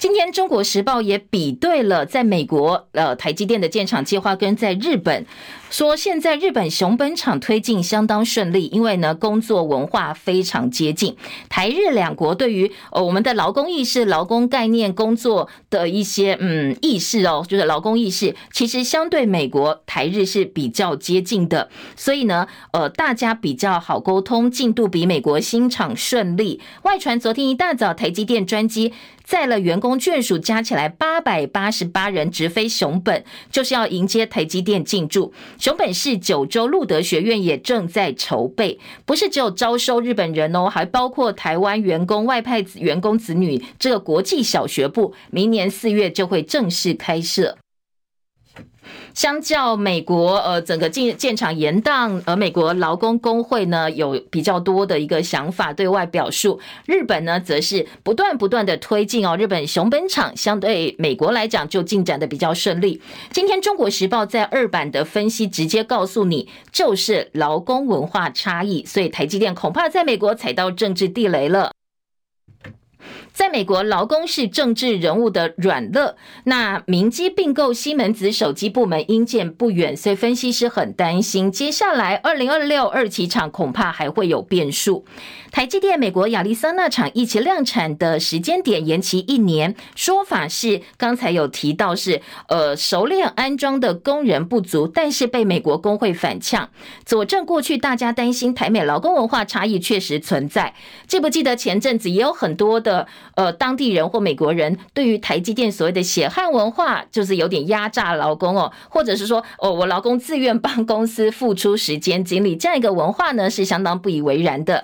[0.01, 5.27] 今天《中国时报》也比对了在美国呃台积电的建厂计划跟在日本。
[5.69, 11.15] 说现在日本熊本厂推进相当顺利，因为呢工作文化非常接近。
[11.47, 26.59] 台日两国对于呃我们的劳工意识、劳工概念、工作的一些嗯意识哦，就是劳工意识，其实相对美国台日是比较接近的，所以呢呃大家比较好沟通，进度比美国新厂顺利。
[26.81, 28.91] 外传昨天一大早台积电专机
[29.31, 35.31] 载了员工眷属加起来八百八十八人直飞熊本，就是要迎接台积电进驻。
[35.57, 43.63] 熊本市九州路德学院也正在筹备，不是只有招收日本人哦，还包括台湾员工、外派员工子女。
[43.79, 47.57] 这个国际小学部明年四月就会正式开设。
[49.13, 56.60] 相较美国，呃，整个建建厂延宕，而美国劳工工会呢有比较多的一个想法对外表述。
[56.86, 59.36] 日本呢，则是不断不断的推进哦。
[59.38, 63.02] 日本熊本厂相对美国来讲就进展的比较顺利。
[63.32, 71.71] 今天中国时报在二版的分析直接告诉你，就是劳工文化差异，所以台积电恐怕在美国踩到政治地雷了。
[73.33, 76.15] 在美国，劳工是政治人物的软肋。
[76.43, 85.05] 那明基并购西门子手机部门，因见不远，所以分析师很担心，接下来二零二六二期厂恐怕还会有变数。
[85.51, 96.69] 台积电美国亚利桑那厂一期量产的时间点延期一年，说法是刚才有提到是呃熟练安装的工人不足，但是被美国工会反呛，
[97.05, 100.73] 佐证过去大家担心台美劳工文化差异确实存在。
[101.07, 102.81] 记不记得前阵子也有很多。
[102.81, 114.84] 的呃当地人或美国人对于台积电所谓的血汗文化，就是有点压榨劳工哦，或者是说哦，我劳工自愿帮公司付出时间精力，这样一个文化呢，是相当不以为然的。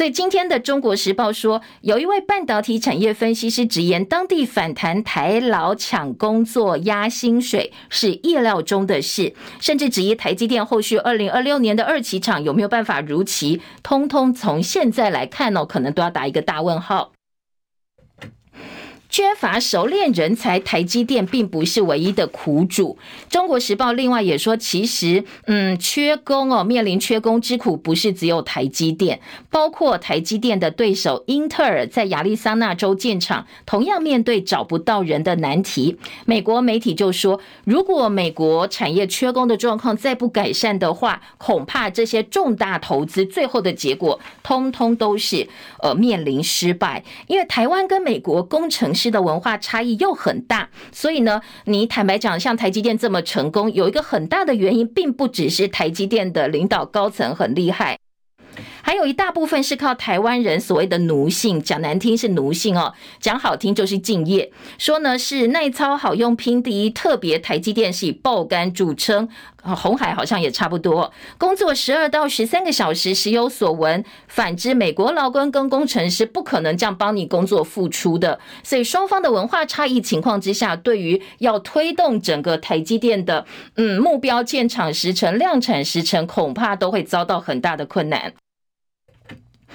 [0.00, 17.12] 所以今天的《中国时报》说，有一位半导体产业分析师直言，当地反弹台劳抢工作、压薪水是意料中的事，甚至质疑台积电后续二零二六年的二期厂有没有办法如期，通通从现在来看哦，可能都要打一个大问号。
[19.10, 22.96] 缺乏熟练人才，台积电并不是唯一的苦主。
[23.28, 35.98] 中国时报另外也说，其实，嗯，缺工哦，面临缺工之苦，不是只有台积电，包括台积电的对手英特尔在亚利桑那州建厂，同样面对找不到人的难题。
[36.24, 45.48] 美国媒体就说，如果美国产业缺工的状况再不改善的话，恐怕这些重大投资最后的结果，通通都是
[45.82, 48.94] 呃面临失败，因为台湾跟美国工程。
[49.00, 57.99] 是的文化差异又很大，所以呢，你坦白讲，像台积电这么成功，有一个很大的原因，并不只是台积电的领导高层很厉害。
[58.82, 64.52] 还有一大部分是靠台湾人所谓的奴性，讲难听是奴性哦，讲好听就是敬业。
[64.78, 69.28] 说呢是耐操、好用、拼第一，特别台积电是以爆肝著称，
[69.62, 74.04] 红海好像也差不多，工作十二到十三个小时，时有所闻。
[74.26, 78.40] 反之，美国劳工跟工程师不可能这样帮你工作付出的。
[78.62, 88.32] 所以双方的文化差异情况之下，对于要推动整个台积电的嗯目标建厂时程、量产时程，恐怕都会遭到很大的困难。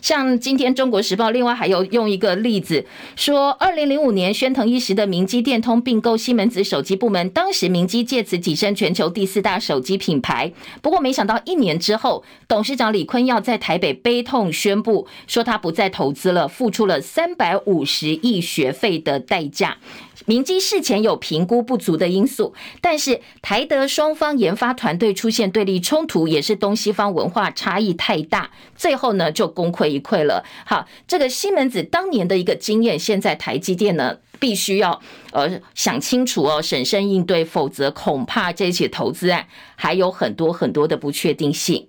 [0.00, 2.84] 像今天《中国时报》另外还有用一个例子
[3.16, 10.52] 说，二零零五年宣腾一时的明基电通并购西门子手机部门，当时明基借此跻身全球第四大手机品牌。
[10.80, 19.78] 不过没想到一年之后，董事长李坤耀在台北悲痛宣布，说他不再投资了，付出了三百五十亿学费的代价。
[20.26, 30.44] 明基事前有评估不足的因素，但是台德双方研发团队出现对立冲突，也是东西方文化差异太大，最后呢就功亏一篑了。
[30.66, 35.00] 好，这个西门子当年的一个经验，现在台积电呢必须要
[35.32, 41.88] 呃想清楚哦，审慎应对，否则恐怕这些投资案还有很多很多的不确定性。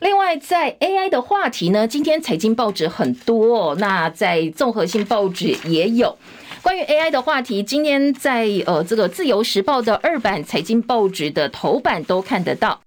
[0.00, 6.16] 另外，在 AI 的话题呢，今天财经报纸很多，哦那在综合性报纸也有。
[6.62, 12.80] 关于 AI 的话题，今天在呃这个自由时报的二版财经报纸的头版都看得到。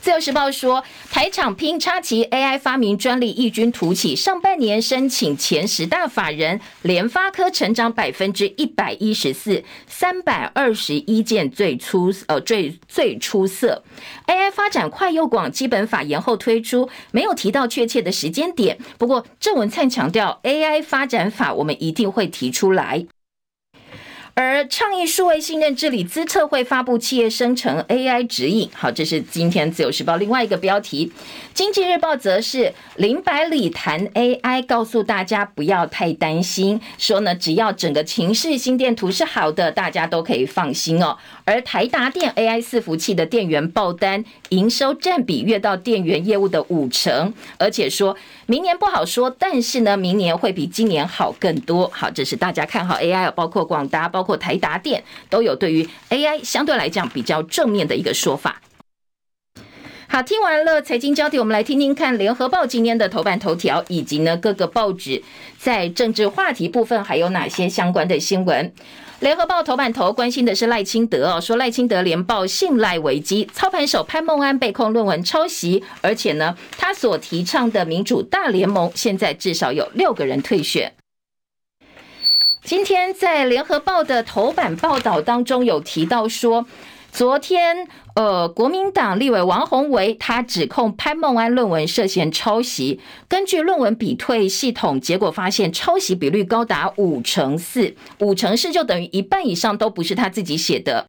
[0.00, 13.84] 自由时报说，台厂拼插旗 AI 发明专利异军突起，上半年申请前十大法人，联发科成长百分之一百一十四，三百二十一件最出呃最最出色。
[14.26, 18.78] AI 发展快又广，基本法延后推出，没有提到确切的时间点。
[18.96, 23.06] 不过郑文灿强调，AI 发展法我们一定会提出来。
[24.42, 31.12] 而倡议数位信任治理资策会发布企业生成 AI 指引，好，这是今天自由时报另外一个标题。
[31.52, 41.18] 经济日报则是林百里谈 AI，告诉大家不要太担心，说呢，只要整个情势心电图是好的，大家都可以放心哦。
[41.44, 48.16] 而台达电 AI 伺服器的电源爆单营收占比跃到电源业务的五成，而且说
[48.46, 51.86] 明年不好说，但是呢，明年会比今年好更多。
[51.92, 58.60] 好，这是大家看好 AI，包括广达，包括台达电，都有对于 AI 相对来讲比较正面的一个说法。
[60.08, 65.22] 好，听完了财经焦点，我们来听听看联合报今天的头版头条，以及呢各个报纸
[65.56, 68.72] 在政治话题部分还有哪些相关的新闻。
[69.20, 80.92] 联合报头版头关心的是赖清德哦，说赖清德连报信赖危机，操盘手潘孟安被控论文抄袭，而且呢他所提倡的民主大联盟现在至少有六个人退选。
[82.62, 86.66] 今天在联合报的头版报道当中有提到说，
[87.10, 87.88] 昨天。
[88.16, 101.06] 呃，国民党立委王宏维他指控潘孟安论文涉嫌抄袭，根据论文比对系统结果发现，抄袭比率高达五成四，五成四就等于一半以上都不是他自己写的。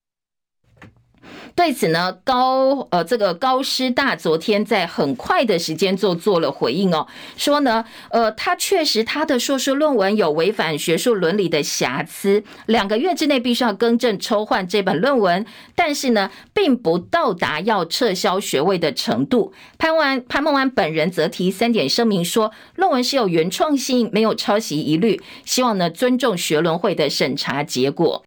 [1.56, 15.46] 对此呢，高呃这个高师大昨天在很快的时间就做了回应哦，说呢，呃，他确实他的硕士论文有违反学术伦理的瑕疵，两个月之内必须要更正抽换这本论文，
[15.76, 19.54] 但是呢，并不到达要撤销学位的程度。
[19.78, 28.24] 潘孟安潘孟安本人则提三点声明说，论文是有原创性，没有抄袭疑虑，希望呢尊重学伦会的审查结果。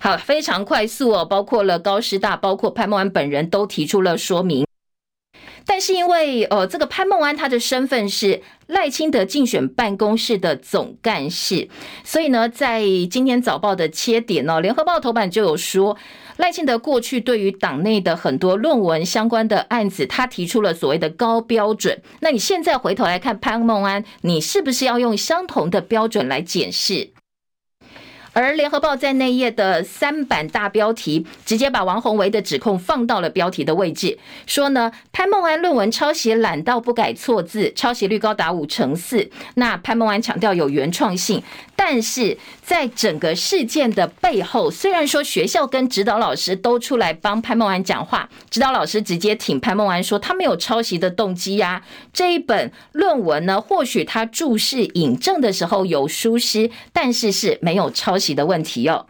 [0.00, 4.66] 好，非常快速哦，包括了高师大，包括潘孟安本人都提出了说明。
[5.64, 11.68] 但是因为呃，这个潘孟安他的身份是赖清德竞选办公室的总干事，
[12.02, 15.96] 所以呢，在今天早报的切点呢，联合报头版就有说，
[16.36, 22.02] 赖清德过去对于党内的很多论文相关的案子，他提出了所谓的高标准。
[22.20, 27.11] 那你现在回头来看潘孟安，你是不是要用相同的标准来检视？
[28.32, 39.30] 而联合报在内页的三版大标题，直接把王鸿薇的指控放到了标题的位置，说呢，潘孟安论文抄袭懒到不改错字，抄袭率高达五成四。
[39.54, 41.42] 那潘孟安强调有原创性。
[41.74, 51.82] 但是在整个事件的背后，虽然说学校跟指导老师都出来帮潘孟安讲话，指导老师直接挺潘孟安说他没有抄袭的动机呀。
[52.12, 59.06] 这一本论文呢，或许他注释引证的时候有疏失，但是是没有抄洗的问题哟。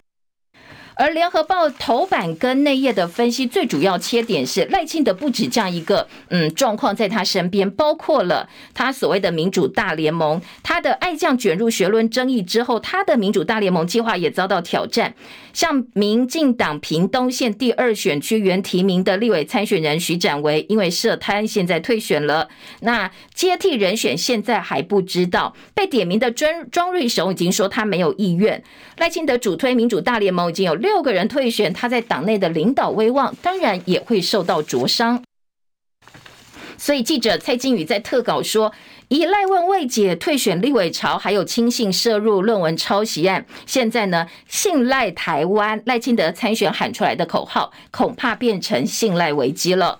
[0.94, 15.14] 而联合报头版跟内页的分析，最主要切点是赖清德不止这样一个嗯状况在他身边，包括了他所谓的民主大联盟，他的爱将卷入学论争议之后，他的民主大联盟计划也遭到挑战。
[15.52, 22.48] 像民进党屏东县第二选区原提名的立委参选人徐展维，因为涉贪现在退选了，
[22.80, 25.54] 那接替人选现在还不知道。
[25.74, 28.62] 被点名的庄庄瑞雄已经说他没有意愿。
[28.96, 35.22] 赖清德主推民主大联盟已经有六个人退选，他在党内的领导威望当然也会受到灼伤。
[36.76, 38.72] 所以记者蔡金宇在特稿说。
[39.08, 49.98] 以赖问未解，退选立委潮，还有亲信涉入论文抄袭案，现在呢，信赖台湾赖清德参选喊出来的口号，恐怕变成信赖危机了。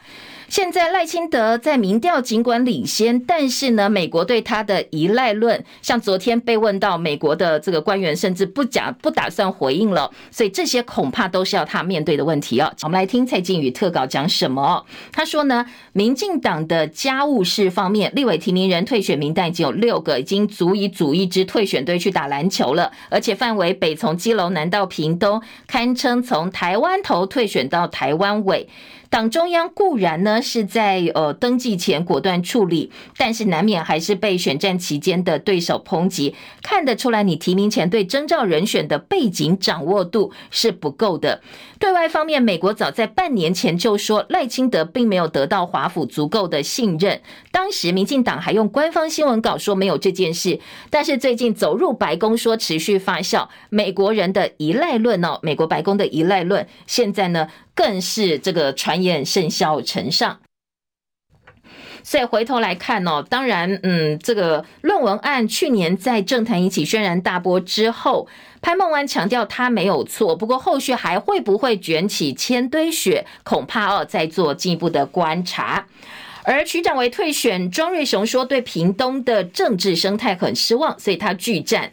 [0.52, 12.70] 现在赖清德在民调尽管领先，但是呢，美国对他的依赖论，像昨天被问到美国的这个官员，甚至不假不打算回应了，所以这些恐怕都是要他面对的问题哦。
[12.82, 14.84] 我们来听蔡金宇特稿讲什么？
[15.10, 28.68] 他说呢，民进党的家务事方面，立委提名人退选名单已经有六个，已经足以组一支退选队去打篮球了，而且范围北从基隆南到屏东，堪称从台湾头退选到台湾尾。
[29.12, 41.42] 党中央固然呢是在呃登记前果断处理，但是难免还是被选战期间的对手抨击，看得出来你提名前对征召人选的背景掌握度是不够的。
[41.78, 50.58] 对外方面，美国早在半年前就说赖清德并没有得到华府足够的信任，当时民进党还用官方新闻稿说没有这件事，
[50.88, 57.48] 但是最近走入白宫说持续发酵，美国人的依赖论哦，美国白宫的依赖论现在呢？
[57.74, 60.40] 更是这个传言甚嚣尘上，
[62.02, 68.28] 所以回头来看哦，当然，嗯，这个论文案去年在政坛引起轩然大波之后，
[68.60, 75.86] 潘孟安强调他没有错，不过后续还会不会卷起千堆雪，恐怕要再做进一步的观察。
[76.44, 81.92] 而徐展维退选，庄瑞雄说对屏东的政治生态很失望，所以他拒战。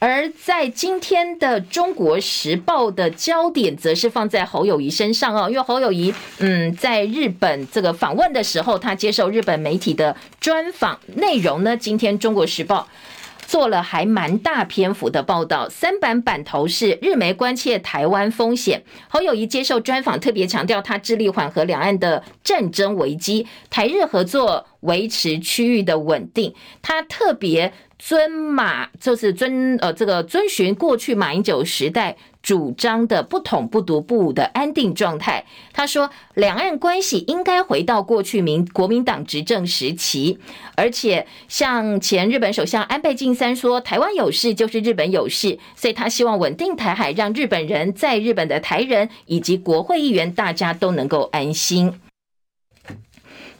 [0.00, 12.86] 而在今天的《中国时报》的焦点，则是放在侯友宜身上哦，因为侯友宜，嗯，在日本这个访问的时候，他接受日本媒体的专访，内容呢，今天《中国时报》
[13.48, 27.72] 做了还蛮大篇幅的报道，三版版头是日媒关切台湾风险，侯友宜接受专访，特别强调他致力缓和两岸的战争危机，台日合作维持区域的稳定，他特别。
[27.98, 35.44] 遵马就是遵呃这个遵循过去马英九时代主张的不统不独不武的安定状态。
[35.72, 40.38] 他说，两岸关系应该回到过去民国民党执政时期，
[40.76, 52.00] 而且像前日本首相安倍晋三说，台湾有事就是日本有事，所以他希望稳定台海，让日本人在日本的台人以及国会议员大家都能够安心。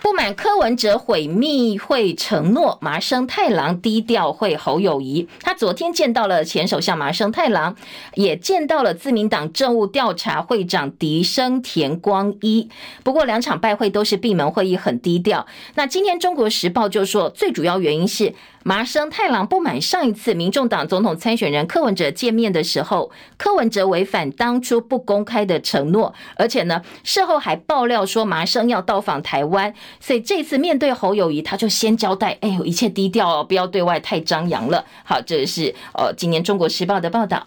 [0.00, 5.28] 不满柯文哲毁密会承诺，麻生太郎低调会侯友谊。
[5.42, 7.74] 他昨天见到了前首相麻生太郎，
[8.14, 12.68] 也见到了自民党政务调查会长笛生田光一。
[13.02, 15.46] 不过两场拜会都是闭门会议，很低调。
[15.74, 18.34] 那今天中国时报就说，最主要原因是。
[18.68, 34.84] 麻生太郎不满上一次民众党总统参选人柯文哲见面的时候，柯文哲违反当初不公开的承诺，而且呢，事后还爆料说麻生要到访台湾，所以这次面对侯友谊，他就先交代，哎呦，一切低调哦，不要对外太张扬了。
[35.02, 37.46] 好，这是呃，今年中国时报的报道。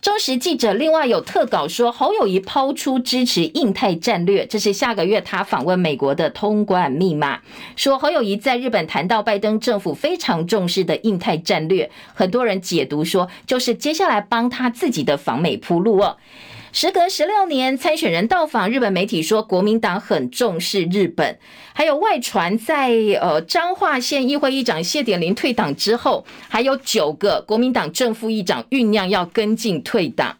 [0.00, 7.40] 中时记者另外有特稿说，侯友谊抛出支持印太战略，这是下个月他访问美国的通关密码。
[7.76, 16.16] 说侯友谊在日本谈到拜登政府非常重视的印太战略，很多人解读说就是接下来帮他自己的访美铺路哦。
[16.72, 21.36] 时隔十六年，参选人到访日本，媒体说国民党很重视日本。
[21.72, 30.36] 还有外传，在呃彰化县议会议长谢点林退党之后，还有九个国民党正副议长酝酿要跟进退党。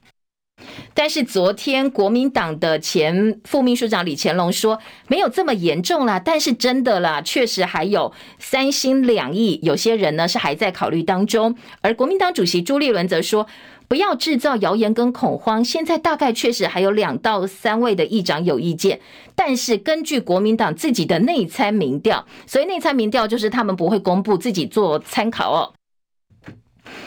[0.94, 4.78] 但是昨天国民党的前副秘书长李乾龙说，
[5.08, 11.56] 没有这么严重啦，但是真的啦，确实还有三心两意，有些人呢是还在考虑当中。
[11.80, 13.46] 而国民党主席朱立伦则说，
[13.90, 15.64] 不要制造谣言跟恐慌。
[15.64, 19.00] 现在大概确实还有两到三位的议长有意见，
[19.34, 25.74] 但是根据国民党自己的内参民调，所以内参民调就是他们不会公布，自己做参考哦。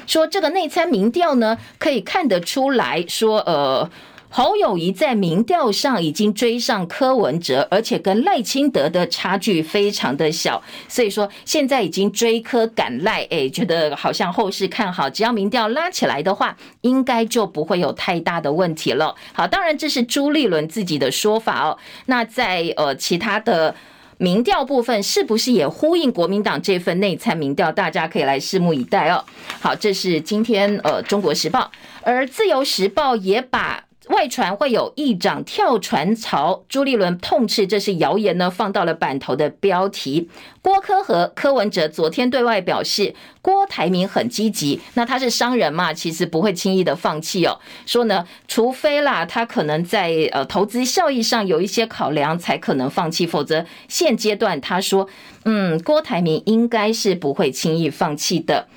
[0.05, 3.89] 说这个内参民调呢，可以看得出来说，呃。
[4.35, 19.13] 侯友宜在民调上已经追上柯文哲，而且跟赖清德的差距非常的小，所以说现在已经追柯赶赖，哎，觉得好像后市看好，只要民调拉起来的话，应该就不会有太大的问题了。
[19.33, 21.77] 好，当然这是朱立伦自己的说法哦。
[22.07, 23.75] 那在呃其他的
[24.17, 27.71] 民调部分，是不是也呼应国民党这份内参民调？
[27.71, 29.23] 大家可以来拭目以待哦。
[29.61, 31.69] 好，这是今天呃中国时报，
[32.01, 33.83] 而自由时报也把。
[34.09, 40.29] 外传会有议长跳船潮，朱立伦痛斥这是谣言呢，放到了版头的标题。
[40.61, 47.59] 郭柯和柯文哲昨天对外表示，郭台铭很积极，那他是商人嘛，其实不会轻易的放弃哦。
[47.85, 55.07] 说呢，除非啦，他可能在呃投资效益上有一些考量，才可能放弃，否则现阶段他说，
[55.45, 58.67] 嗯，郭台铭应该是不会轻易放弃的。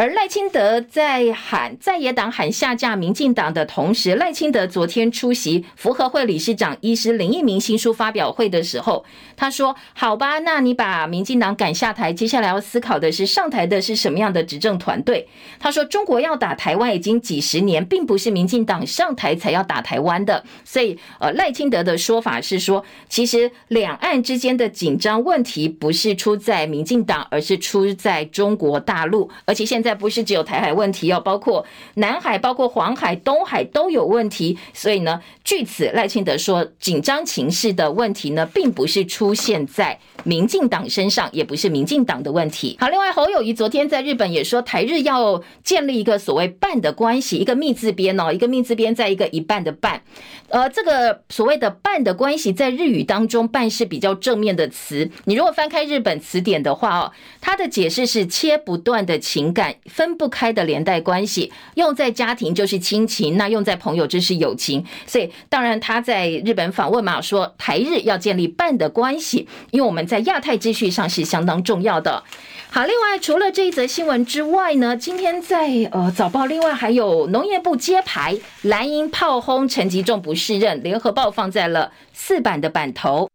[0.00, 9.04] 而赖清德在喊在野党喊下架民进党的同时，赖清德昨天出席福和会理事长医师林一鸣新书发表会的时候，
[9.36, 15.28] 他说：“好吧，那你把民进党赶下台，接下来要思考的是上台的是什么样的执政团队。”
[15.60, 29.89] 他说：“中国要打台湾已经几十年，并不是民进党上台才要打台湾的。”所以，呃，赖清德的说法是说，其实两岸之间的紧张问题不是出在民进党，而是出在中国大陆，而且现在。
[29.94, 31.64] 不是只有台海问题哦，包括
[31.94, 34.58] 南海、包括黄海、东海都有问题。
[34.72, 42.76] 所以呢，据此赖清德说，紧张情势的问题呢，并不是出现在民进党身上，也不是民进党的问题。
[42.80, 50.02] 好，另外侯友谊昨天在日本也说，台日要建立一个所谓“半”的关系，一个“密”字边哦，一个“密”字边，在一个一半的“半”。
[50.48, 55.10] 呃，这个所谓的“半”的关系，在日语当中，“半”是比较正面的词。
[55.24, 59.74] 你如果翻开日本词典的话哦，它的解释是切不断的情感。
[59.86, 64.84] 分不开的连带关系，用在家庭就是亲情，那用在朋友就是友情。
[65.06, 72.22] 所以，当然他在日本访问嘛，说台日要建立半的关系，因为我们在亚太秩序上是相当重要的。
[72.70, 83.28] 好，另外除了这一则新闻之外呢，今天在呃早报，另外还有农业部揭牌，蓝营炮轰陈吉仲不适任，联合报放在了四版的版头。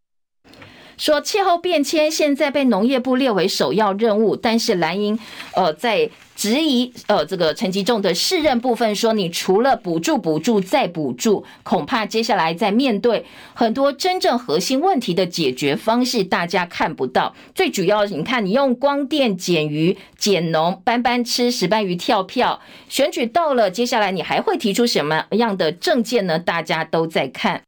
[0.97, 5.19] 说气候变迁现在被农业部列为首要任务，但是蓝营
[5.53, 6.09] 呃在
[6.45, 13.25] 质疑呃这个陈吉仲的适任部分，说你除了补助补助再补助，恐怕接下来在面对
[13.55, 17.33] 很多真正核心问题的解决方式，大家看不到。
[17.55, 26.37] 最主要你看你用光电减渔减农班班吃石斑鱼跳票，选举到了，接下来你还会提出什么样的政见呢？
[26.37, 27.63] 大家都在看。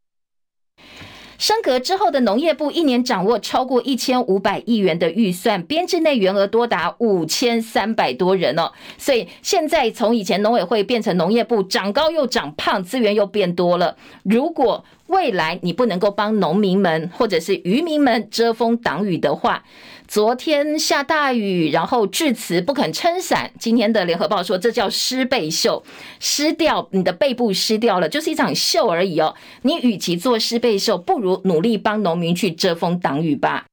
[1.38, 8.72] 升格之后的农业部一年掌握超过一千五百亿元的预算，编制内员额多达五千三百多人哦。
[8.98, 13.96] 所以现在从以前农委会变成农业部，长高又长胖，资源又变多了。
[14.24, 19.64] 如果未来你不能够帮农民们或者是渔民们遮风挡雨的话，
[20.08, 23.51] 昨天下大雨，然后致辞不肯撑伞。
[23.60, 25.84] 今天的联合报说，这叫湿背秀，
[26.20, 29.36] 湿掉你的背部湿掉了，就是一场秀而已哦。
[29.64, 33.66] 你与其做湿背秀，不如努力帮农民去遮风挡雨吧。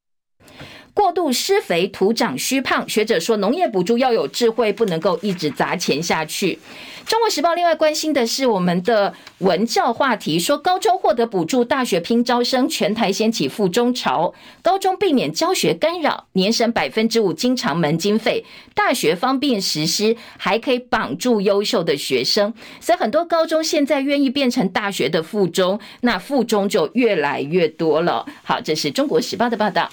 [0.94, 2.88] 过度施肥，土长虚胖。
[2.88, 6.58] 学者说，农业补助要有智慧，不能够一直砸钱下去。
[7.04, 14.32] 中国时报另外关心的是我们的文教话题，说高中获得补助，大学拼招生，全台掀起复中潮。
[14.62, 22.54] 高中避免教学干扰，年省百分之五经常门经费，大学方便实施，还可以绑住优秀的学生。
[22.80, 28.24] 所以很多高中现在愿意变成大学的附中，那附中就越来越多了。
[28.44, 29.90] 好，这是中国时报的报道。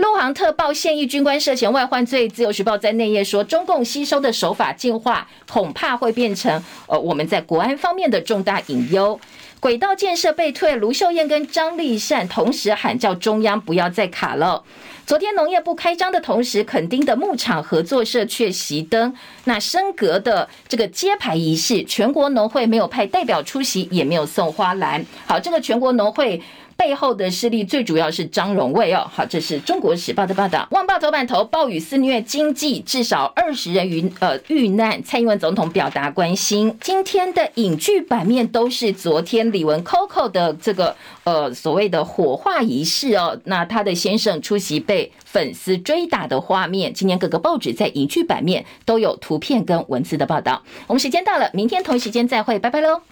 [0.00, 9.20] 陆航特报现役军官涉嫌外患罪，自由时报在内页说，中共吸收的手法进化，恐怕会变成呃我们在国安方面的重大隐忧。
[9.60, 14.64] 轨道建设被退，卢秀燕跟张丽善同时喊叫中央不要再卡了。
[15.04, 19.14] 昨天农业部开张的同时，垦丁的牧场合作社却熄灯。
[19.44, 25.04] 那升格的这个揭牌仪式，全国农会没有派代表出席，也没有送花篮。
[25.26, 26.40] 好，这个全国农会。
[26.80, 30.66] 背后的势力最主要是张荣卫哦，好，这是中国时报的报道。
[30.70, 36.74] 旺报头版头，暴雨肆虐经济，至少二十人遇呃遇难，蔡英文总统表达关心。
[36.80, 46.94] 今天的影剧版面都是昨天李玟 Coco 的这个呃所谓的火化仪式哦，那他的先生出席被粉丝追打的画面。
[46.94, 50.62] 今天各个报纸在影剧版面都有图片跟文字的报道。
[50.86, 53.02] 我们时间到了，明天同一时间再会，拜拜喽。